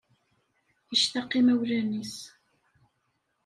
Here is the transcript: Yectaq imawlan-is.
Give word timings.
Yectaq 0.99 1.31
imawlan-is. 1.39 2.15